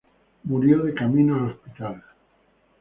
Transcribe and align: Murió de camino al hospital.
Murió 0.45 0.81
de 0.83 0.95
camino 0.95 1.35
al 1.35 1.51
hospital. 1.51 2.03